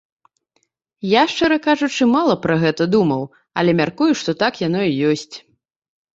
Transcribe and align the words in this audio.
Я, 1.07 1.23
шчыра 1.33 1.57
кажучы, 1.67 2.07
мала 2.15 2.33
пра 2.47 2.57
гэта 2.65 2.83
думаў, 2.95 3.21
але 3.61 3.71
мяркую, 3.83 4.09
што 4.25 4.37
так 4.43 4.53
яно 4.67 4.81
і 4.89 4.99
ёсць. 5.13 5.31